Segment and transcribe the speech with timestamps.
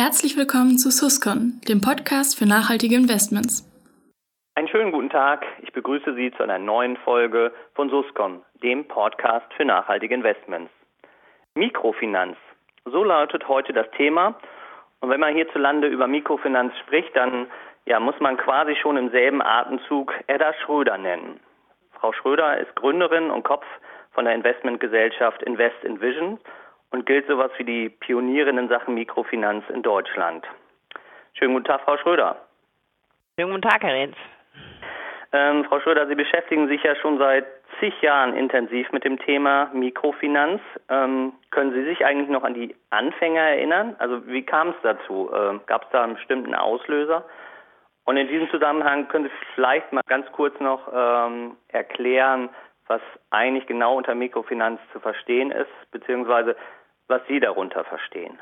[0.00, 3.66] Herzlich willkommen zu Suscon, dem Podcast für nachhaltige Investments.
[4.54, 5.44] Einen schönen guten Tag.
[5.62, 10.70] Ich begrüße Sie zu einer neuen Folge von Suscon, dem Podcast für nachhaltige Investments.
[11.56, 12.36] Mikrofinanz.
[12.84, 14.38] So lautet heute das Thema.
[15.00, 17.48] Und wenn man hierzulande über Mikrofinanz spricht, dann
[17.84, 21.40] ja, muss man quasi schon im selben Atemzug Edda Schröder nennen.
[21.90, 23.66] Frau Schröder ist Gründerin und Kopf
[24.12, 26.38] von der Investmentgesellschaft Invest in Vision
[26.90, 30.46] und gilt sowas wie die Pionierin in Sachen Mikrofinanz in Deutschland.
[31.34, 32.36] Schönen guten Tag, Frau Schröder.
[33.38, 34.16] Schönen guten Tag, Herr Renz.
[35.32, 37.46] Ähm, Frau Schröder, Sie beschäftigen sich ja schon seit
[37.78, 40.60] zig Jahren intensiv mit dem Thema Mikrofinanz.
[40.88, 43.94] Ähm, können Sie sich eigentlich noch an die Anfänger erinnern?
[43.98, 45.30] Also wie kam es dazu?
[45.34, 47.24] Ähm, Gab es da einen bestimmten Auslöser?
[48.04, 52.48] Und in diesem Zusammenhang können Sie vielleicht mal ganz kurz noch ähm, erklären,
[52.86, 56.56] was eigentlich genau unter Mikrofinanz zu verstehen ist, beziehungsweise
[57.08, 58.38] was Sie darunter verstehen.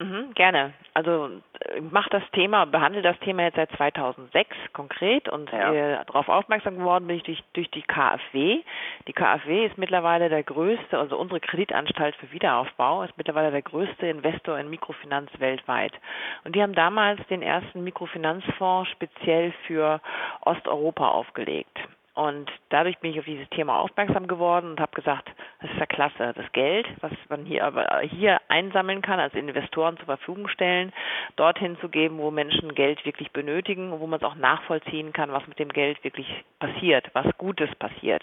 [0.00, 0.72] Mhm, gerne.
[0.92, 1.30] Also
[1.76, 5.72] ich mache das Thema, behandle das Thema jetzt seit 2006 konkret und ja.
[5.72, 8.62] äh, darauf aufmerksam geworden bin ich durch, durch die KfW.
[9.06, 14.08] Die KfW ist mittlerweile der größte, also unsere Kreditanstalt für Wiederaufbau ist mittlerweile der größte
[14.08, 15.92] Investor in Mikrofinanz weltweit.
[16.42, 20.00] Und die haben damals den ersten Mikrofinanzfonds speziell für
[20.40, 21.78] Osteuropa aufgelegt.
[22.14, 25.28] Und dadurch bin ich auf dieses Thema aufmerksam geworden und habe gesagt,
[25.60, 29.96] das ist ja klasse, das Geld, was man hier aber hier einsammeln kann, als Investoren
[29.96, 30.92] zur Verfügung stellen,
[31.34, 35.32] dorthin zu geben, wo Menschen Geld wirklich benötigen und wo man es auch nachvollziehen kann,
[35.32, 38.22] was mit dem Geld wirklich passiert, was Gutes passiert.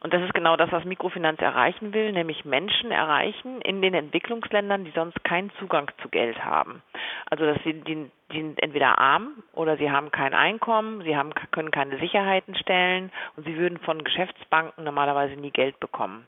[0.00, 4.84] Und das ist genau das, was Mikrofinanz erreichen will, nämlich Menschen erreichen in den Entwicklungsländern,
[4.84, 6.82] die sonst keinen Zugang zu Geld haben.
[7.30, 11.34] Also dass sie die, die sind entweder arm oder sie haben kein Einkommen, sie haben,
[11.50, 16.26] können keine Sicherheiten stellen und sie würden von Geschäftsbanken normalerweise nie Geld bekommen.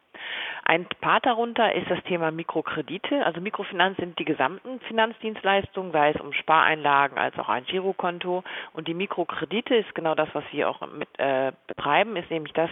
[0.64, 3.24] Ein Part darunter ist das Thema Mikrokredite.
[3.24, 8.44] Also Mikrofinanz sind die gesamten Finanzdienstleistungen, sei es um Spareinlagen als auch ein Girokonto.
[8.72, 12.70] Und die Mikrokredite ist genau das, was wir auch mit äh, betreiben, ist nämlich das,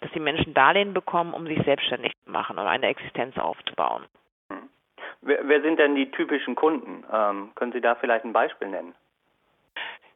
[0.00, 4.04] dass die Menschen Darlehen bekommen, um sich selbstständig zu machen oder eine Existenz aufzubauen.
[5.20, 7.04] Wer, wer sind denn die typischen Kunden?
[7.12, 8.94] Ähm, können Sie da vielleicht ein Beispiel nennen?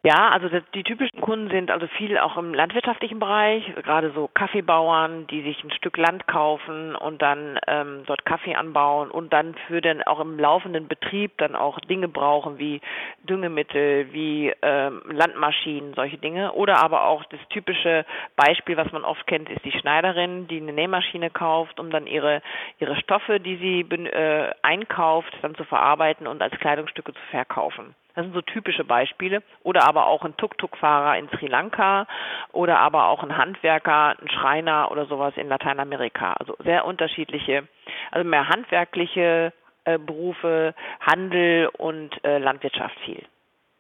[0.05, 5.29] Ja, also die typischen Kunden sind also viel auch im landwirtschaftlichen Bereich, gerade so Kaffeebauern,
[5.29, 9.81] die sich ein Stück Land kaufen und dann ähm, dort Kaffee anbauen und dann für
[9.81, 12.81] den auch im laufenden Betrieb dann auch Dinge brauchen wie
[13.23, 16.53] Düngemittel, wie ähm, Landmaschinen, solche Dinge.
[16.55, 18.05] Oder aber auch das typische
[18.35, 22.43] Beispiel, was man oft kennt, ist die Schneiderin, die eine Nähmaschine kauft, um dann ihre
[22.81, 27.95] ihre Stoffe, die sie äh, einkauft, dann zu verarbeiten und als Kleidungsstücke zu verkaufen.
[28.15, 29.43] Das sind so typische Beispiele.
[29.63, 32.07] Oder aber auch ein Tuk-Tuk-Fahrer in Sri Lanka
[32.53, 36.35] oder aber auch ein Handwerker, ein Schreiner oder sowas in Lateinamerika.
[36.35, 37.67] Also sehr unterschiedliche,
[38.11, 39.53] also mehr handwerkliche
[39.85, 43.25] äh, Berufe, Handel und äh, Landwirtschaft viel.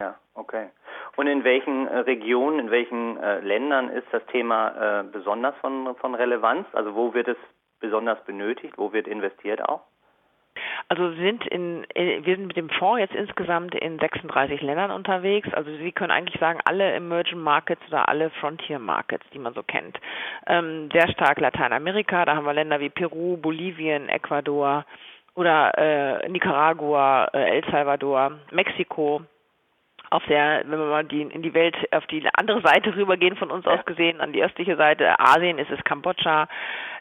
[0.00, 0.68] Ja, okay.
[1.16, 5.94] Und in welchen äh, Regionen, in welchen äh, Ländern ist das Thema äh, besonders von,
[5.96, 6.66] von Relevanz?
[6.72, 7.36] Also wo wird es
[7.80, 8.74] besonders benötigt?
[8.78, 9.82] Wo wird investiert auch?
[10.92, 15.48] Also sind in, äh, wir sind mit dem Fonds jetzt insgesamt in 36 Ländern unterwegs.
[15.54, 19.62] Also Sie können eigentlich sagen, alle Emerging Markets oder alle Frontier Markets, die man so
[19.62, 19.98] kennt.
[20.46, 24.84] Ähm, sehr stark Lateinamerika, da haben wir Länder wie Peru, Bolivien, Ecuador
[25.34, 29.22] oder äh, Nicaragua, äh, El Salvador, Mexiko,
[30.12, 33.50] auf der, wenn wir mal die, in die Welt, auf die andere Seite rübergehen von
[33.50, 36.48] uns aus gesehen, an die östliche Seite, Asien ist es Kambodscha,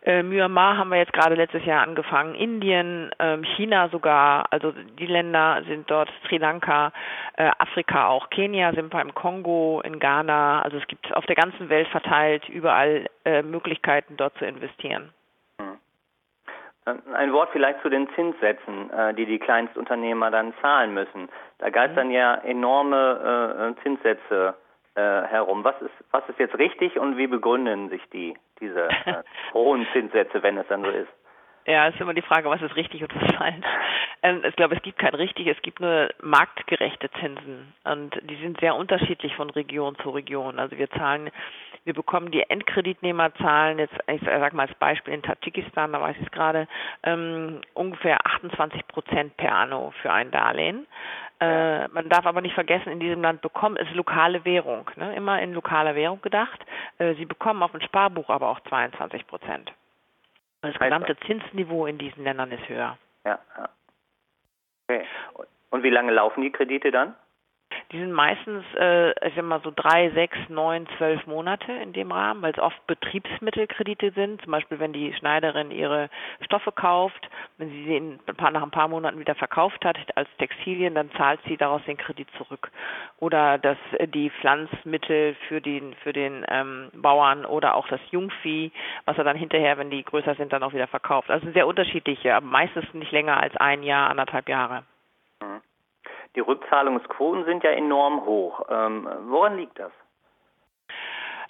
[0.04, 5.06] äh, Myanmar haben wir jetzt gerade letztes Jahr angefangen, Indien, ähm, China sogar, also die
[5.06, 6.92] Länder sind dort, Sri Lanka,
[7.38, 11.36] äh, Afrika auch, Kenia sind wir im Kongo, in Ghana, also es gibt auf der
[11.36, 15.14] ganzen Welt verteilt überall äh, Möglichkeiten dort zu investieren.
[16.86, 21.30] Ein Wort vielleicht zu den Zinssätzen, äh, die die Kleinstunternehmer dann zahlen müssen.
[21.60, 22.14] Da geistern mhm.
[22.14, 24.56] ja enorme äh, Zinssätze
[24.96, 25.64] äh, herum.
[25.64, 28.90] Was ist, was ist jetzt richtig und wie begründen sich die, diese
[29.54, 31.10] hohen Zinssätze, wenn es dann so ist?
[31.66, 33.66] Ja, ist immer die Frage, was ist richtig und was falsch.
[34.24, 38.60] Ähm, ich glaube, es gibt kein richtig, es gibt nur marktgerechte Zinsen und die sind
[38.60, 40.60] sehr unterschiedlich von Region zu Region.
[40.60, 41.30] Also wir zahlen,
[41.84, 46.16] wir bekommen die Endkreditnehmer zahlen jetzt, ich sage mal als Beispiel in Tadschikistan, da weiß
[46.20, 46.68] ich es gerade,
[47.04, 50.88] ähm, ungefähr 28 Prozent per anno für ein Darlehen.
[51.40, 55.16] Äh, man darf aber nicht vergessen, in diesem Land bekommen es lokale Währung, ne?
[55.16, 56.60] immer in lokaler Währung gedacht.
[57.00, 59.72] Äh, sie bekommen auf dem Sparbuch aber auch 22 Prozent.
[60.62, 62.98] Das gesamte Zinsniveau in diesen Ländern ist höher.
[63.26, 63.70] Ja, ja.
[64.88, 65.06] Okay.
[65.72, 67.16] Und wie lange laufen die Kredite dann?
[67.92, 72.14] Die sind meistens, äh, ich sag mal so drei, sechs, neun, zwölf Monate in dem
[72.14, 74.42] Rahmen, weil es oft Betriebsmittelkredite sind.
[74.42, 76.10] Zum Beispiel, wenn die Schneiderin ihre
[76.40, 81.12] Stoffe kauft, wenn sie sie nach ein paar Monaten wieder verkauft hat als Textilien, dann
[81.18, 82.72] zahlt sie daraus den Kredit zurück.
[83.18, 83.78] Oder dass
[84.14, 88.72] die Pflanzmittel für den für den ähm, Bauern oder auch das Jungvieh,
[89.04, 91.30] was er dann hinterher, wenn die größer sind, dann auch wieder verkauft.
[91.30, 94.84] Also sehr unterschiedliche, aber meistens nicht länger als ein Jahr, anderthalb Jahre.
[95.42, 95.62] Mhm.
[96.36, 98.62] Die Rückzahlungsquoten sind ja enorm hoch.
[98.70, 99.92] Ähm, woran liegt das?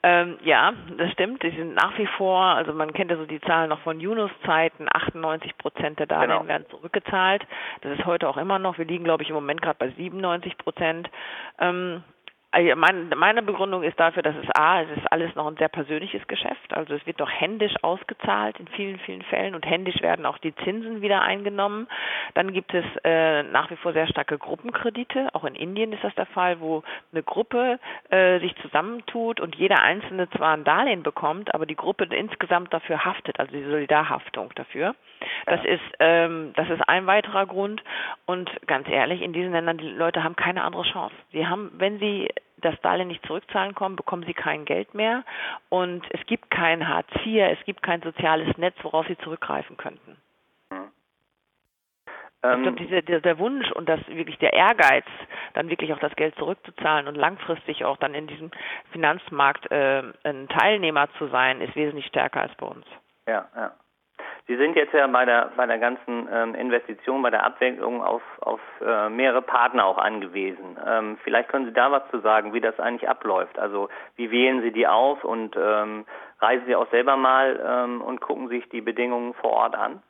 [0.03, 1.43] Ähm, ja, das stimmt.
[1.43, 4.87] Die sind nach wie vor, also man kennt ja so die Zahlen noch von Yunus-Zeiten,
[4.91, 6.47] 98 Prozent der Darlehen genau.
[6.47, 7.45] werden zurückgezahlt.
[7.81, 8.79] Das ist heute auch immer noch.
[8.79, 11.09] Wir liegen, glaube ich, im Moment gerade bei 97 Prozent.
[11.59, 12.03] Ähm,
[12.51, 16.27] also meine Begründung ist dafür, dass es A, es ist alles noch ein sehr persönliches
[16.27, 16.73] Geschäft.
[16.73, 20.53] Also es wird doch händisch ausgezahlt in vielen, vielen Fällen und händisch werden auch die
[20.55, 21.87] Zinsen wieder eingenommen.
[22.33, 25.29] Dann gibt es äh, nach wie vor sehr starke Gruppenkredite.
[25.33, 26.83] Auch in Indien ist das der Fall, wo
[27.13, 32.03] eine Gruppe äh, sich zusammentut und jeder Einzelne zwar ein Darlehen bekommt, aber die Gruppe
[32.03, 34.93] insgesamt dafür haftet, also die Solidarhaftung dafür.
[35.45, 37.83] Das ist ähm, das ist ein weiterer Grund.
[38.25, 41.15] Und ganz ehrlich, in diesen Ländern die Leute haben keine andere Chance.
[41.31, 42.29] Sie haben, wenn sie
[42.61, 45.23] das Darlehen nicht zurückzahlen kommen, bekommen sie kein Geld mehr
[45.69, 50.17] und es gibt kein Hartz IV, es gibt kein soziales Netz, worauf sie zurückgreifen könnten.
[50.71, 50.91] Hm.
[52.43, 55.05] ich glaube, diese, der, der, Wunsch und das wirklich der Ehrgeiz,
[55.53, 58.51] dann wirklich auch das Geld zurückzuzahlen und langfristig auch dann in diesem
[58.91, 62.85] Finanzmarkt äh, ein Teilnehmer zu sein, ist wesentlich stärker als bei uns.
[63.27, 63.71] Ja, ja.
[64.47, 68.21] Sie sind jetzt ja bei der bei der ganzen ähm, Investition, bei der Abwicklung auf
[68.41, 70.77] auf äh, mehrere Partner auch angewiesen.
[70.85, 73.57] Ähm, vielleicht können Sie da was zu sagen, wie das eigentlich abläuft.
[73.59, 76.05] Also wie wählen Sie die auf und ähm,
[76.39, 80.01] reisen Sie auch selber mal ähm, und gucken sich die Bedingungen vor Ort an?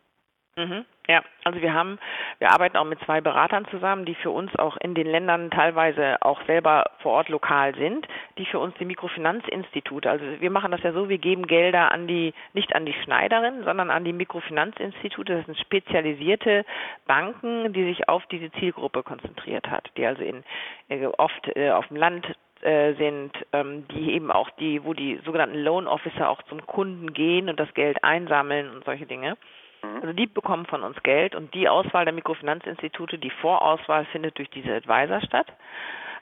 [0.58, 0.86] Mhm.
[1.08, 1.98] Ja, also wir haben,
[2.40, 6.22] wir arbeiten auch mit zwei Beratern zusammen, die für uns auch in den Ländern teilweise
[6.22, 8.06] auch selber vor Ort lokal sind,
[8.38, 12.06] die für uns die Mikrofinanzinstitute, also wir machen das ja so, wir geben Gelder an
[12.08, 16.66] die, nicht an die Schneiderin, sondern an die Mikrofinanzinstitute, das sind spezialisierte
[17.08, 20.44] Banken, die sich auf diese Zielgruppe konzentriert hat, die also in,
[20.90, 22.28] äh, oft äh, auf dem Land
[22.62, 27.14] äh, sind, ähm, die eben auch die, wo die sogenannten Loan Officer auch zum Kunden
[27.14, 29.38] gehen und das Geld einsammeln und solche Dinge.
[29.84, 30.02] Mhm.
[30.02, 34.50] Also die bekommen von uns Geld und die Auswahl der Mikrofinanzinstitute, die Vorauswahl findet durch
[34.50, 35.48] diese Advisor statt.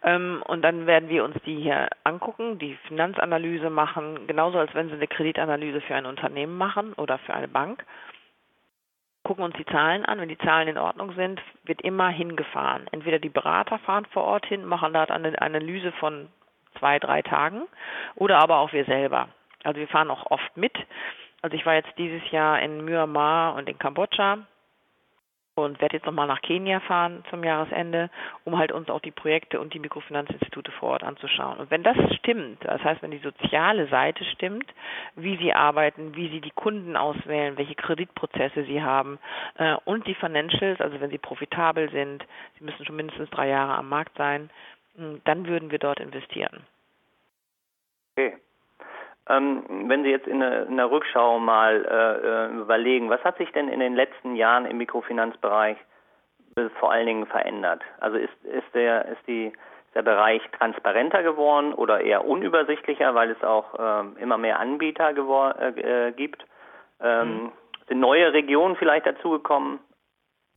[0.04, 4.88] Ähm, und dann werden wir uns die hier angucken, die Finanzanalyse machen, genauso als wenn
[4.88, 7.84] sie eine Kreditanalyse für ein Unternehmen machen oder für eine Bank.
[9.24, 10.22] Gucken uns die Zahlen an.
[10.22, 12.88] Wenn die Zahlen in Ordnung sind, wird immer hingefahren.
[12.92, 16.30] Entweder die Berater fahren vor Ort hin, machen dort eine Analyse von
[16.80, 17.64] zwei, drei Tagen
[18.16, 19.28] oder aber auch wir selber.
[19.64, 20.74] Also wir fahren auch oft mit
[21.41, 24.39] also ich war jetzt dieses Jahr in Myanmar und in Kambodscha
[25.63, 28.09] und werde jetzt nochmal nach Kenia fahren zum Jahresende,
[28.45, 31.59] um halt uns auch die Projekte und die Mikrofinanzinstitute vor Ort anzuschauen.
[31.59, 34.65] Und wenn das stimmt, das heißt, wenn die soziale Seite stimmt,
[35.15, 39.19] wie sie arbeiten, wie sie die Kunden auswählen, welche Kreditprozesse sie haben
[39.57, 42.25] äh, und die Financials, also wenn sie profitabel sind,
[42.57, 44.50] sie müssen schon mindestens drei Jahre am Markt sein,
[45.24, 46.65] dann würden wir dort investieren.
[48.18, 48.36] Okay.
[49.30, 53.38] Ähm, wenn Sie jetzt in der, in der Rückschau mal äh, äh, überlegen, was hat
[53.38, 55.78] sich denn in den letzten Jahren im Mikrofinanzbereich
[56.80, 57.84] vor allen Dingen verändert?
[58.00, 63.30] Also ist, ist, der, ist, die, ist der Bereich transparenter geworden oder eher unübersichtlicher, weil
[63.30, 66.44] es auch äh, immer mehr Anbieter äh, äh, gibt?
[67.00, 67.52] Ähm, mhm.
[67.88, 69.80] Sind neue Regionen vielleicht dazugekommen?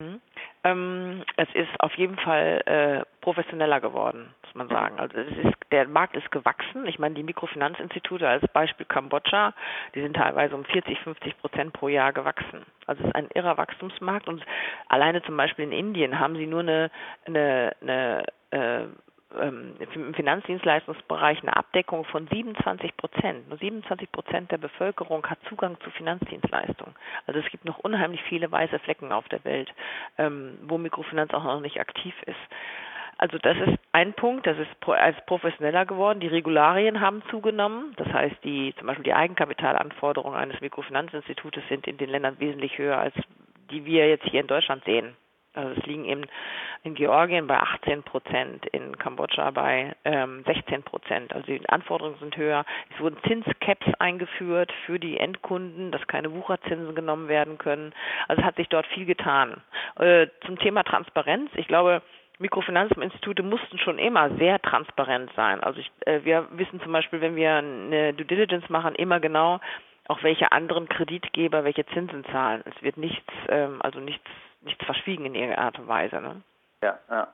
[0.00, 0.20] Mhm.
[0.64, 4.98] Ähm, es ist auf jeden Fall äh, professioneller geworden, muss man sagen.
[5.00, 6.86] Also es ist, der Markt ist gewachsen.
[6.86, 9.54] Ich meine, die Mikrofinanzinstitute als Beispiel Kambodscha,
[9.94, 12.66] die sind teilweise um 40, 50 Prozent pro Jahr gewachsen.
[12.86, 14.44] Also es ist ein irrer Wachstumsmarkt und
[14.88, 16.90] alleine zum Beispiel in Indien haben sie nur eine,
[17.24, 18.86] eine, eine äh,
[19.40, 23.48] ähm, im Finanzdienstleistungsbereich eine Abdeckung von 27 Prozent.
[23.48, 26.94] Nur 27 Prozent der Bevölkerung hat Zugang zu Finanzdienstleistungen.
[27.26, 29.72] Also es gibt noch unheimlich viele weiße Flecken auf der Welt,
[30.18, 32.36] ähm, wo Mikrofinanz auch noch nicht aktiv ist.
[33.18, 36.20] Also das ist ein Punkt, das ist als professioneller geworden.
[36.20, 37.94] Die Regularien haben zugenommen.
[37.96, 42.98] Das heißt, die zum Beispiel die Eigenkapitalanforderungen eines Mikrofinanzinstitutes sind in den Ländern wesentlich höher
[42.98, 43.14] als
[43.72, 45.16] die wir jetzt hier in Deutschland sehen.
[45.54, 46.22] Also es liegen eben
[46.82, 51.32] in Georgien bei 18 Prozent, in Kambodscha bei ähm, 16 Prozent.
[51.34, 52.64] Also die Anforderungen sind höher.
[52.94, 57.92] Es wurden Zinscaps eingeführt für die Endkunden, dass keine Wucherzinsen genommen werden können.
[58.28, 59.60] Also es hat sich dort viel getan.
[59.98, 62.00] Äh, zum Thema Transparenz, ich glaube,
[62.42, 65.62] Mikrofinanzinstitute mussten schon immer sehr transparent sein.
[65.62, 69.60] Also ich, äh, wir wissen zum Beispiel, wenn wir eine Due Diligence machen, immer genau,
[70.08, 72.62] auch welche anderen Kreditgeber welche Zinsen zahlen.
[72.66, 74.28] Es wird nichts, ähm, also nichts
[74.64, 76.20] nichts verschwiegen in irgendeiner Art und Weise.
[76.20, 76.42] Ne?
[76.82, 77.28] Ja, ja.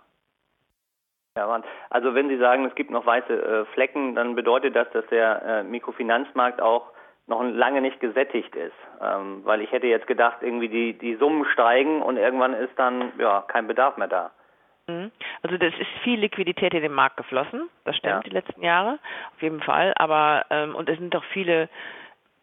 [1.37, 5.07] Ja, also wenn Sie sagen, es gibt noch weiße äh, Flecken, dann bedeutet das, dass
[5.07, 6.91] der äh, Mikrofinanzmarkt auch
[7.29, 8.75] noch lange nicht gesättigt ist.
[9.01, 13.13] Ähm, weil ich hätte jetzt gedacht, irgendwie die, die Summen steigen und irgendwann ist dann
[13.19, 14.33] ja kein Bedarf mehr da.
[14.89, 15.13] Mhm.
[15.43, 18.21] Also das ist viel Liquidität in den Markt geflossen, das stimmt ja.
[18.21, 18.99] die letzten Jahre,
[19.35, 19.93] auf jeden Fall.
[19.97, 21.69] Aber ähm, und es sind doch viele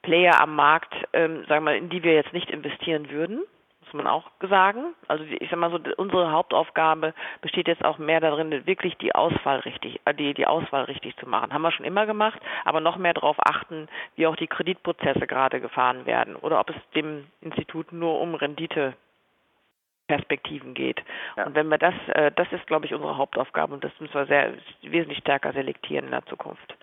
[0.04, 3.42] Player am Markt, ähm, sagen wir mal, in die wir jetzt nicht investieren würden
[3.96, 4.94] man auch sagen.
[5.08, 9.60] Also ich sag mal so, unsere Hauptaufgabe besteht jetzt auch mehr darin, wirklich die Auswahl
[9.60, 11.52] richtig, äh, die, die Auswahl richtig zu machen.
[11.52, 15.60] Haben wir schon immer gemacht, aber noch mehr darauf achten, wie auch die Kreditprozesse gerade
[15.60, 18.94] gefahren werden oder ob es dem Institut nur um Rendite
[20.08, 21.02] Perspektiven geht.
[21.36, 21.46] Ja.
[21.46, 24.26] Und wenn wir das, äh, das ist, glaube ich, unsere Hauptaufgabe und das müssen wir
[24.26, 26.76] sehr wesentlich stärker selektieren in der Zukunft.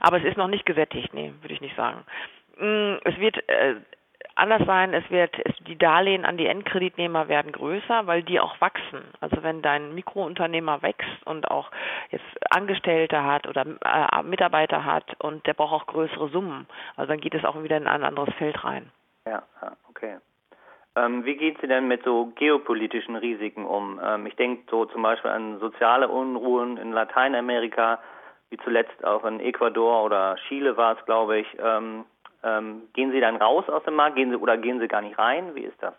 [0.00, 2.04] Aber es ist noch nicht gesättigt, nee, würde ich nicht sagen.
[2.58, 3.76] Mm, es wird äh,
[4.34, 8.60] anders sein, es wird, es, die Darlehen an die Endkreditnehmer werden größer, weil die auch
[8.60, 9.02] wachsen.
[9.20, 11.70] Also wenn dein Mikrounternehmer wächst und auch
[12.10, 17.20] jetzt Angestellte hat oder äh, Mitarbeiter hat und der braucht auch größere Summen, also dann
[17.20, 18.90] geht es auch wieder in ein anderes Feld rein.
[19.26, 19.42] Ja,
[19.88, 20.18] okay.
[20.96, 24.00] Ähm, wie geht sie denn mit so geopolitischen Risiken um?
[24.02, 27.98] Ähm, ich denke so zum Beispiel an soziale Unruhen in Lateinamerika,
[28.48, 31.46] wie zuletzt auch in Ecuador oder Chile war es, glaube ich.
[31.62, 32.06] Ähm,
[32.42, 35.18] ähm, gehen Sie dann raus aus dem Markt gehen Sie, oder gehen Sie gar nicht
[35.18, 35.54] rein?
[35.54, 35.94] Wie ist das?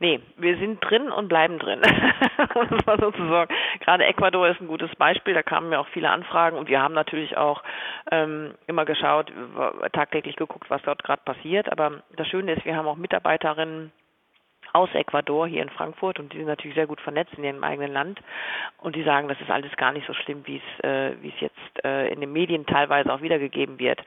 [0.00, 1.80] Nee, wir sind drin und bleiben drin.
[2.38, 3.54] das war sozusagen.
[3.80, 6.94] Gerade Ecuador ist ein gutes Beispiel, da kamen mir auch viele Anfragen und wir haben
[6.94, 7.62] natürlich auch
[8.10, 9.32] ähm, immer geschaut,
[9.92, 11.70] tagtäglich geguckt, was dort gerade passiert.
[11.70, 13.92] Aber das Schöne ist, wir haben auch Mitarbeiterinnen,
[14.74, 17.92] aus Ecuador hier in Frankfurt und die sind natürlich sehr gut vernetzt in ihrem eigenen
[17.92, 18.20] Land
[18.78, 21.40] und die sagen, das ist alles gar nicht so schlimm, wie es äh, wie es
[21.40, 24.02] jetzt äh, in den Medien teilweise auch wiedergegeben wird.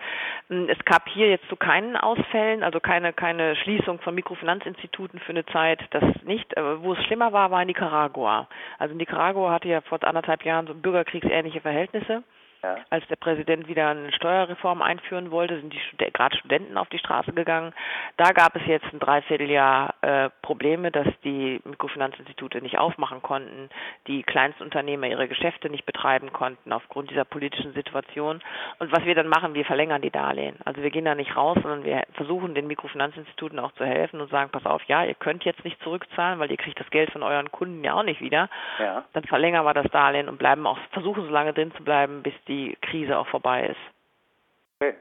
[0.49, 5.19] Hm, es gab hier jetzt zu so keinen Ausfällen, also keine keine Schließung von Mikrofinanzinstituten
[5.19, 6.57] für eine Zeit, das nicht.
[6.57, 8.49] Aber wo es schlimmer war, war in Nicaragua.
[8.77, 12.23] Also Nicaragua hatte ja vor anderthalb Jahren so bürgerkriegsähnliche Verhältnisse.
[12.63, 12.77] Ja.
[12.89, 16.97] Als der Präsident wieder eine Steuerreform einführen wollte, sind die Stud gerade Studenten auf die
[16.97, 17.73] Straße gegangen.
[18.17, 23.69] Da gab es jetzt ein Dreivierteljahr äh, Probleme, dass die Mikrofinanzinstitute nicht aufmachen konnten,
[24.07, 28.41] die Kleinstunternehmer ihre Geschäfte nicht betreiben konnten aufgrund dieser politischen Situation.
[28.79, 30.57] Und was wir dann machen, wir verlängern die Darlehen.
[30.65, 34.31] Also wir gehen da nicht raus, sondern wir versuchen den Mikrofinanzinstituten auch zu helfen und
[34.31, 37.23] sagen, pass auf, ja, ihr könnt jetzt nicht zurückzahlen, weil ihr kriegt das Geld von
[37.23, 38.49] euren Kunden ja auch nicht wieder.
[38.79, 39.03] Ja.
[39.13, 42.33] Dann verlängern wir das Darlehen und bleiben auch, versuchen so lange drin zu bleiben, bis
[42.47, 44.79] die Krise auch vorbei ist.
[44.79, 44.95] Okay.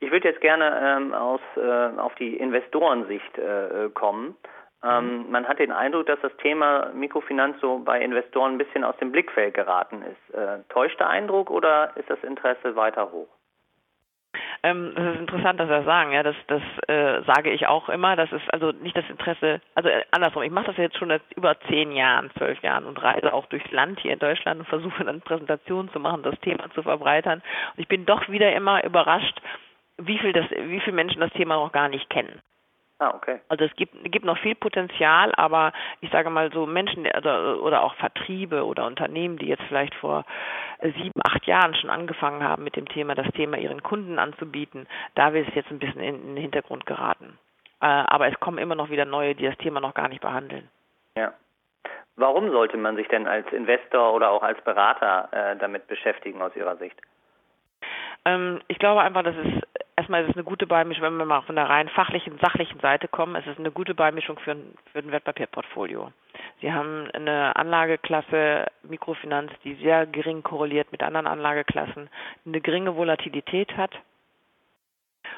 [0.00, 4.36] Ich würde jetzt gerne ähm, aus, äh, auf die Investorensicht äh, kommen.
[4.82, 5.30] Ähm, mhm.
[5.30, 9.12] Man hat den Eindruck, dass das Thema Mikrofinanz so bei Investoren ein bisschen aus dem
[9.12, 10.34] Blickfeld geraten ist.
[10.34, 13.28] Äh, täuscht der Eindruck oder ist das Interesse weiter hoch?
[14.64, 16.12] Ähm, das ist interessant, dass Sie das sagen.
[16.12, 18.16] Ja, das, das äh, sage ich auch immer.
[18.16, 20.42] Das ist also nicht das Interesse, also äh, andersrum.
[20.42, 23.70] Ich mache das jetzt schon seit über zehn Jahren, zwölf Jahren und reise auch durchs
[23.72, 27.42] Land hier in Deutschland und versuche dann Präsentationen zu machen, das Thema zu verbreitern.
[27.76, 29.38] Und ich bin doch wieder immer überrascht,
[29.98, 32.40] wie viel das, wie viele Menschen das Thema noch gar nicht kennen.
[33.00, 33.40] Ah, okay.
[33.48, 37.82] Also es gibt, gibt noch viel Potenzial, aber ich sage mal so Menschen also, oder
[37.82, 40.24] auch Vertriebe oder Unternehmen, die jetzt vielleicht vor
[40.80, 44.86] sieben, acht Jahren schon angefangen haben mit dem Thema, das Thema ihren Kunden anzubieten,
[45.16, 47.38] da wird es jetzt ein bisschen in, in den Hintergrund geraten.
[47.80, 50.68] Äh, aber es kommen immer noch wieder neue, die das Thema noch gar nicht behandeln.
[51.16, 51.32] Ja.
[52.16, 56.54] Warum sollte man sich denn als Investor oder auch als Berater äh, damit beschäftigen aus
[56.54, 57.00] Ihrer Sicht?
[58.24, 59.62] Ähm, ich glaube einfach, dass es
[59.96, 63.08] erstmal ist es eine gute Beimischung, wenn wir mal von der rein fachlichen, sachlichen Seite
[63.08, 66.12] kommen, es ist eine gute Beimischung für ein, für ein Wertpapierportfolio.
[66.60, 72.08] Sie haben eine Anlageklasse Mikrofinanz, die sehr gering korreliert mit anderen Anlageklassen,
[72.46, 73.92] eine geringe Volatilität hat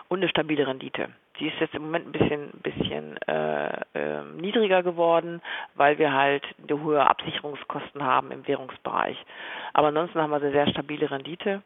[0.09, 1.09] und eine stabile Rendite.
[1.39, 5.43] Die ist jetzt im Moment ein bisschen, bisschen äh, äh, niedriger geworden,
[5.75, 9.19] weil wir halt eine hohe Absicherungskosten haben im Währungsbereich.
[9.75, 11.63] Aber ansonsten haben wir eine sehr stabile Rendite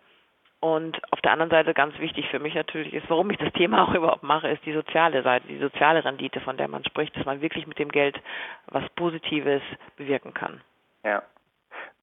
[0.61, 3.83] und auf der anderen Seite ganz wichtig für mich natürlich ist, warum ich das Thema
[3.83, 7.25] auch überhaupt mache, ist die soziale Seite, die soziale Rendite, von der man spricht, dass
[7.25, 8.21] man wirklich mit dem Geld
[8.67, 9.63] was Positives
[9.97, 10.61] bewirken kann.
[11.03, 11.23] Ja.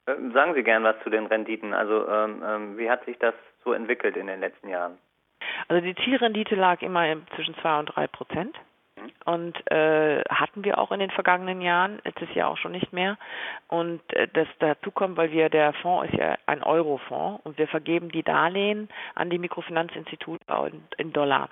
[0.08, 1.74] Ähm, sagen Sie gern was zu den Renditen.
[1.74, 4.98] Also ähm, ähm, wie hat sich das so entwickelt in den letzten Jahren?
[5.68, 8.56] Also die Zielrendite lag immer zwischen zwei und drei Prozent.
[9.26, 13.18] Und äh, hatten wir auch in den vergangenen Jahren, letztes Jahr auch schon nicht mehr.
[13.68, 17.68] Und äh, das dazu kommt, weil wir, der Fonds ist ja ein Eurofonds und wir
[17.68, 20.44] vergeben die Darlehen an die Mikrofinanzinstitute
[20.98, 21.50] in Dollar.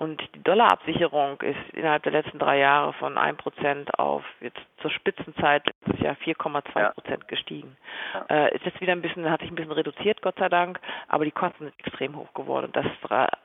[0.00, 5.66] Und die Dollarabsicherung ist innerhalb der letzten drei Jahre von 1% auf jetzt zur Spitzenzeit
[5.66, 7.16] letztes Jahr 4,2% ja.
[7.26, 7.76] gestiegen.
[8.14, 8.46] Ja.
[8.46, 11.24] Äh, ist jetzt wieder ein bisschen, hat sich ein bisschen reduziert, Gott sei Dank, aber
[11.24, 12.70] die Kosten sind extrem hoch geworden.
[12.72, 12.86] Das,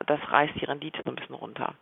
[0.06, 1.74] das reißt die Rendite so ein bisschen runter.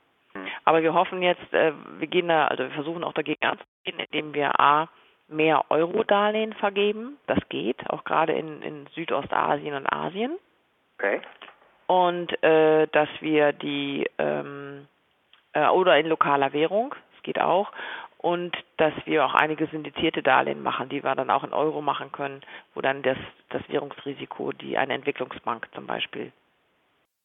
[0.66, 4.34] Aber wir hoffen jetzt, äh, wir gehen da, also wir versuchen auch dagegen anzugehen, indem
[4.34, 4.90] wir A,
[5.28, 7.18] mehr Euro-Darlehen vergeben.
[7.28, 10.38] Das geht, auch gerade in, in Südostasien und Asien.
[10.98, 11.22] Okay.
[11.88, 14.88] Und äh, dass wir die ähm,
[15.54, 17.72] äh, oder in lokaler Währung, das geht auch.
[18.18, 22.12] Und dass wir auch einige syndizierte Darlehen machen, die wir dann auch in Euro machen
[22.14, 22.42] können,
[22.74, 23.18] wo dann das,
[23.50, 26.32] das Währungsrisiko, die eine Entwicklungsbank zum Beispiel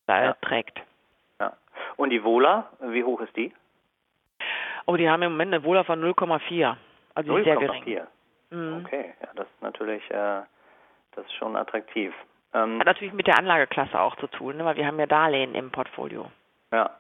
[0.07, 0.33] da ja.
[0.43, 0.81] trägt.
[1.97, 3.53] Und die Vola, wie hoch ist die?
[4.87, 6.77] Oh, die haben im Moment eine Vola von 0,4.
[7.15, 7.85] Also 0, sehr gering.
[7.85, 8.07] 0,4.
[8.51, 8.85] Mhm.
[8.85, 10.43] Okay, ja, das ist natürlich äh,
[11.19, 12.15] das ist schon attraktiv.
[12.55, 14.65] Ähm, Hat natürlich mit der Anlageklasse auch zu tun, ne?
[14.65, 16.31] weil wir haben ja Darlehen im Portfolio.
[16.73, 16.91] Ja.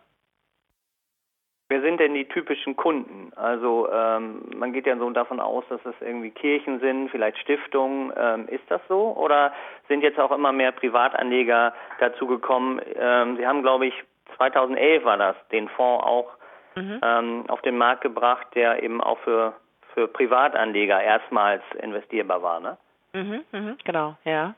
[1.70, 3.30] Wer sind denn die typischen Kunden?
[3.36, 8.10] Also ähm, man geht ja so davon aus, dass es irgendwie Kirchen sind, vielleicht Stiftungen.
[8.16, 9.14] Ähm, ist das so?
[9.16, 9.52] Oder
[9.86, 12.80] sind jetzt auch immer mehr Privatanleger dazu gekommen?
[12.96, 13.94] Ähm, Sie haben, glaube ich,
[14.38, 16.30] 2011 war das, den Fonds auch
[16.74, 17.00] mhm.
[17.02, 19.54] ähm, auf den Markt gebracht, der eben auch für,
[19.94, 22.78] für Privatanleger erstmals investierbar war, ne?
[23.12, 24.54] Mhm, mhm, genau, ja.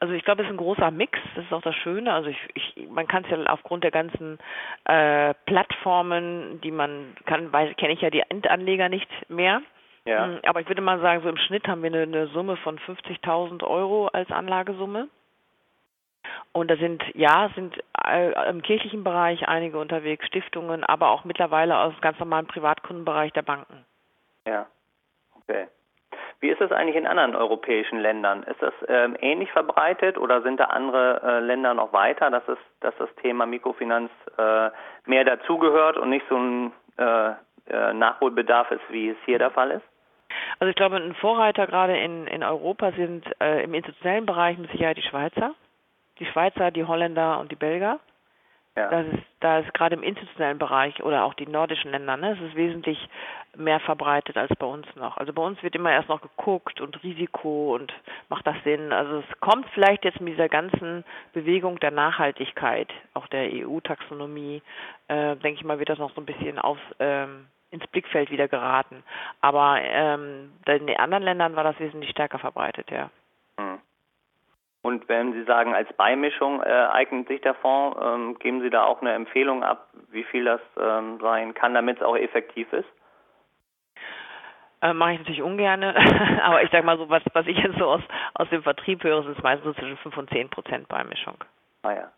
[0.00, 1.18] Also ich glaube, es ist ein großer Mix.
[1.34, 2.12] Das ist auch das Schöne.
[2.12, 4.38] Also ich, ich man kann es ja aufgrund der ganzen
[4.84, 9.62] äh, Plattformen, die man kann, kenne ich ja die Endanleger nicht mehr.
[10.04, 10.26] Ja.
[10.26, 12.78] Mm, aber ich würde mal sagen, so im Schnitt haben wir eine, eine Summe von
[12.78, 15.08] 50.000 Euro als Anlagesumme.
[16.52, 17.76] Und da sind, ja, sind
[18.06, 23.42] äh, im kirchlichen Bereich einige unterwegs, Stiftungen, aber auch mittlerweile aus ganz normalen Privatkundenbereich der
[23.42, 23.84] Banken.
[24.46, 24.66] Ja,
[25.36, 25.66] okay.
[26.40, 28.42] Wie ist es eigentlich in anderen europäischen Ländern?
[28.42, 32.58] Ist das ähm, ähnlich verbreitet oder sind da andere äh, Länder noch weiter, dass, es,
[32.80, 34.70] dass das Thema Mikrofinanz äh,
[35.06, 37.30] mehr dazugehört und nicht so ein äh,
[37.66, 39.84] äh, Nachholbedarf ist, wie es hier der Fall ist?
[40.58, 44.70] Also ich glaube, ein Vorreiter gerade in, in Europa sind äh, im institutionellen Bereich mit
[44.70, 45.54] Sicherheit die Schweizer.
[46.18, 47.98] Die Schweizer, die Holländer und die Belgier.
[48.76, 48.90] Ja.
[48.90, 52.40] Das ist, da ist gerade im institutionellen Bereich oder auch die nordischen Länder, ne, es
[52.40, 52.98] ist wesentlich
[53.56, 55.16] mehr verbreitet als bei uns noch.
[55.16, 57.92] Also bei uns wird immer erst noch geguckt und Risiko und
[58.28, 58.92] macht das Sinn.
[58.92, 64.60] Also es kommt vielleicht jetzt mit dieser ganzen Bewegung der Nachhaltigkeit, auch der EU-Taxonomie,
[65.06, 68.48] äh, denke ich mal, wird das noch so ein bisschen aufs ähm, ins Blickfeld wieder
[68.48, 69.04] geraten.
[69.40, 73.10] Aber ähm, in den anderen Ländern war das wesentlich stärker verbreitet, ja.
[74.84, 78.84] Und wenn Sie sagen, als Beimischung äh, eignet sich der Fonds, ähm, geben Sie da
[78.84, 82.88] auch eine Empfehlung ab, wie viel das ähm, sein kann, damit es auch effektiv ist?
[84.82, 85.82] Äh, Mache ich natürlich ungern,
[86.42, 88.02] aber ich sage mal so, was, was ich jetzt so aus,
[88.34, 91.38] aus dem Vertrieb höre, sind es meistens so zwischen 5 und 10 Prozent Beimischung.
[91.82, 92.12] Ah ja,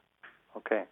[0.54, 0.86] okay.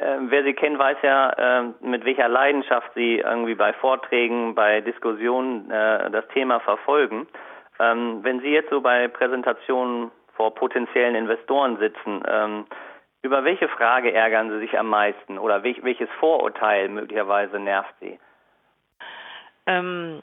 [0.00, 4.80] Äh, wer Sie kennt, weiß ja, äh, mit welcher Leidenschaft Sie irgendwie bei Vorträgen, bei
[4.80, 7.26] Diskussionen äh, das Thema verfolgen.
[7.78, 10.10] Ähm, wenn Sie jetzt so bei Präsentationen
[10.42, 12.66] vor potenziellen Investoren sitzen, ähm,
[13.22, 18.18] über welche Frage ärgern Sie sich am meisten oder welches Vorurteil möglicherweise nervt Sie?
[19.68, 20.20] Ähm,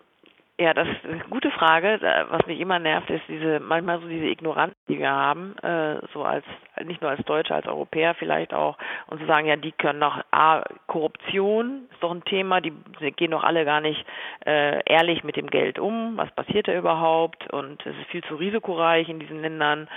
[0.60, 2.00] ja, das ist eine gute Frage.
[2.30, 6.24] Was mich immer nervt, ist diese manchmal so diese Ignoranz, die wir haben, äh, so
[6.24, 6.43] als
[6.84, 10.22] nicht nur als Deutsche, als Europäer vielleicht auch, und zu sagen, ja, die können doch
[10.32, 12.74] A, Korruption ist doch ein Thema, die
[13.15, 14.06] gehen doch alle gar nicht
[14.45, 18.36] äh, ehrlich mit dem Geld um, was passiert da überhaupt und es ist viel zu
[18.36, 19.88] risikoreich in diesen Ländern.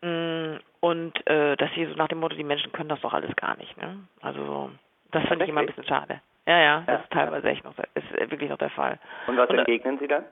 [0.00, 3.34] Mm, und äh, dass sie so nach dem Motto, die Menschen können das doch alles
[3.34, 3.76] gar nicht.
[3.76, 3.98] Ne?
[4.20, 4.70] Also
[5.10, 6.20] das finde ich immer ein bisschen schade.
[6.48, 8.98] Ja, ja, das ist teilweise echt noch, ist wirklich noch der Fall.
[9.26, 10.24] Und was Und, entgegnen Sie dann?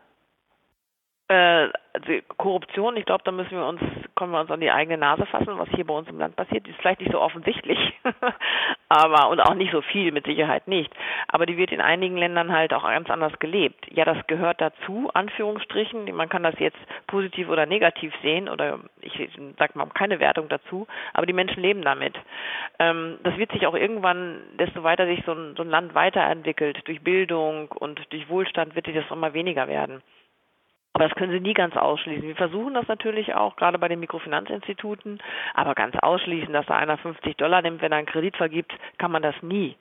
[1.28, 3.80] Äh, also Korruption, ich glaube, da müssen wir uns,
[4.14, 6.66] können wir uns an die eigene Nase fassen, was hier bei uns im Land passiert.
[6.66, 7.78] Die ist vielleicht nicht so offensichtlich,
[8.90, 10.92] aber und auch nicht so viel, mit Sicherheit nicht.
[11.28, 13.86] Aber die wird in einigen Ländern halt auch ganz anders gelebt.
[13.90, 16.14] Ja, das gehört dazu, Anführungsstrichen.
[16.14, 20.86] Man kann das jetzt positiv oder negativ sehen oder ich sag mal keine Wertung dazu,
[21.14, 22.14] aber die Menschen leben damit.
[22.78, 26.86] Ähm, das wird sich auch irgendwann, desto weiter sich so ein, so ein Land weiterentwickelt,
[26.86, 30.02] durch Bildung und durch Wohlstand wird sich das immer weniger werden.
[30.96, 32.26] Aber das können Sie nie ganz ausschließen.
[32.26, 36.96] Wir versuchen das natürlich auch, gerade bei den Mikrofinanzinstituten, aber ganz ausschließen, dass da einer
[36.96, 39.76] 50 Dollar nimmt, wenn er einen Kredit vergibt, kann man das nie.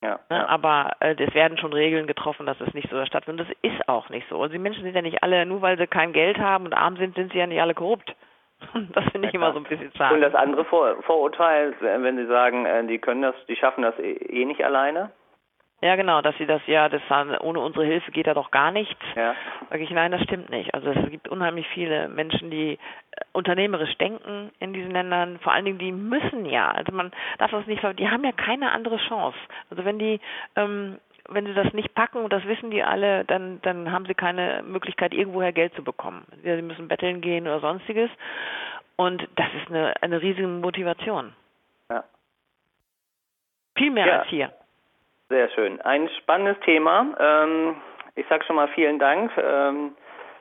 [0.00, 0.36] Ja, ne?
[0.36, 0.46] ja.
[0.46, 3.48] Aber äh, es werden schon Regeln getroffen, dass es nicht so stattfindet.
[3.48, 4.38] Und das ist auch nicht so.
[4.38, 6.96] Und die Menschen sind ja nicht alle, nur weil sie kein Geld haben und arm
[6.96, 8.14] sind, sind sie ja nicht alle korrupt.
[8.94, 10.12] Das finde ich ja, immer so ein bisschen zart.
[10.12, 13.98] Und das andere Vor Vorurteil, wenn Sie sagen, äh, die können das, die schaffen das
[13.98, 15.10] eh, eh nicht alleine?
[15.80, 17.02] Ja, genau, dass sie das ja, das
[17.40, 19.00] ohne unsere Hilfe geht da doch gar nichts.
[19.14, 19.36] Ja.
[19.70, 20.74] Sag ich, nein, das stimmt nicht.
[20.74, 22.78] Also es gibt unheimlich viele Menschen, die äh,
[23.32, 25.38] unternehmerisch denken in diesen Ländern.
[25.38, 26.72] Vor allen Dingen, die müssen ja.
[26.72, 29.38] Also man darf das nicht, die haben ja keine andere Chance.
[29.70, 30.20] Also wenn die,
[30.56, 34.14] ähm, wenn sie das nicht packen, und das wissen die alle, dann, dann haben sie
[34.14, 36.26] keine Möglichkeit, irgendwoher Geld zu bekommen.
[36.42, 38.10] Sie müssen betteln gehen oder sonstiges.
[38.96, 41.34] Und das ist eine, eine riesige Motivation.
[41.88, 42.02] Ja.
[43.76, 44.18] Viel mehr ja.
[44.18, 44.52] als hier.
[45.28, 45.78] Sehr schön.
[45.82, 47.06] Ein spannendes Thema.
[47.20, 47.76] Ähm,
[48.14, 49.94] ich sage schon mal vielen Dank ähm,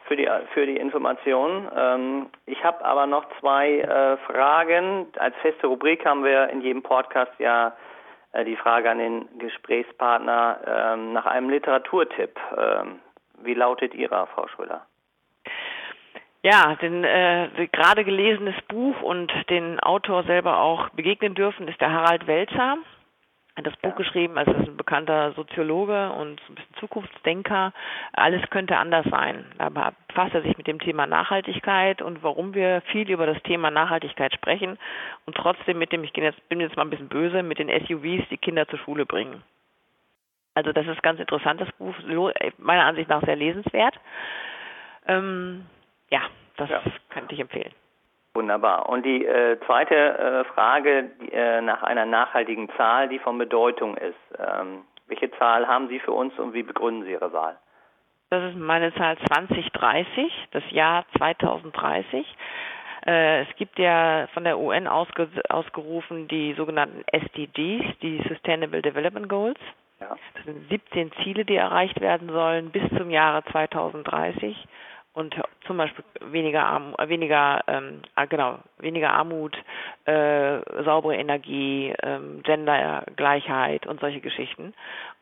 [0.08, 1.69] für die für die Informationen.
[1.76, 5.08] Ähm, ich habe aber noch zwei äh, Fragen.
[5.17, 7.76] Als feste Rubrik haben wir in jedem Podcast ja
[8.32, 12.39] äh, die Frage an den Gesprächspartner ähm, nach einem Literaturtipp.
[12.58, 13.00] Ähm,
[13.43, 14.86] wie lautet Ihrer, Frau Schröder?
[16.43, 21.91] Ja, den äh, gerade gelesenes Buch und den Autor selber auch begegnen dürfen, ist der
[21.91, 22.78] Harald Welzer
[23.58, 27.74] hat das Buch geschrieben, also ist ein bekannter Soziologe und ein bisschen Zukunftsdenker.
[28.13, 29.46] Alles könnte anders sein.
[29.58, 33.72] Da befasst er sich mit dem Thema Nachhaltigkeit und warum wir viel über das Thema
[33.72, 34.78] Nachhaltigkeit sprechen
[35.26, 38.30] und trotzdem mit dem, ich jetzt, bin jetzt mal ein bisschen böse, mit den SUVs
[38.30, 39.41] die Kinder zur Schule bringen.
[40.54, 41.96] Also das ist ein ganz interessantes Buch,
[42.60, 43.96] meiner Ansicht nach sehr lesenswert.
[45.08, 45.65] Ähm,
[46.12, 46.22] ja,
[46.58, 46.82] das ja.
[47.10, 47.74] könnte ich empfehlen.
[48.38, 48.88] Wunderbar.
[48.88, 53.97] Und die äh, zweite äh, Frage die, äh, nach einer nachhaltigen Zahl, die von Bedeutung
[53.97, 54.13] ist.
[54.38, 57.58] Ähm, welche Zahl haben Sie für uns und wie begründen Sie Ihre Wahl?
[58.30, 62.28] Das ist meine Zahl 2030, das Jahr 2030.
[63.08, 69.28] Äh, es gibt ja von der UN ausge ausgerufen die sogenannten SDGs, die Sustainable Development
[69.28, 69.60] Goals.
[70.00, 70.15] Ja.
[70.36, 74.56] Das sind 17 Ziele, die erreicht werden sollen bis zum Jahre 2030
[75.18, 79.58] und zum Beispiel weniger Arm, äh, weniger ähm, ah, genau weniger Armut,
[80.06, 84.76] äh, saubere Energie, ähm, Gendergleichheit und solche Geschichten.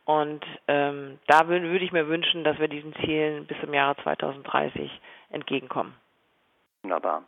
[0.04, 3.96] Und ähm, da würde würd ich mir wünschen, dass wir diesen Zielen bis zum Jahre
[4.02, 4.90] 2030
[5.30, 5.94] entgegenkommen.
[6.82, 7.22] Wunderbar.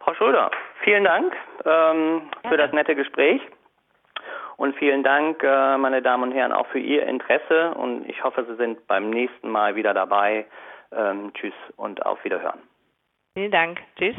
[0.00, 0.50] Frau Schröder,
[0.82, 1.32] vielen Dank
[1.64, 3.40] ähm, für das nette Gespräch.
[4.56, 7.72] Und vielen Dank, äh, meine Damen und Herren, auch für Ihr Interesse.
[7.74, 10.46] Und ich hoffe, Sie sind beim nächsten Mal wieder dabei
[10.96, 12.60] ähm, tschüss und auf Wiederhören.
[13.34, 13.80] Vielen Dank.
[13.96, 14.16] Tschüss.